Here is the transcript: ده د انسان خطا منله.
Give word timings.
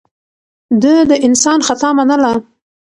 ده 0.81 0.93
د 1.09 1.11
انسان 1.27 1.59
خطا 1.67 1.89
منله. 1.97 2.31